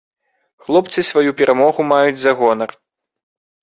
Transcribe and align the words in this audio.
Хлопцы 0.67 1.05
сваю 1.11 1.31
перамогу 1.43 1.89
маюць 1.93 2.19
за 2.25 2.31
гонар. 2.43 2.69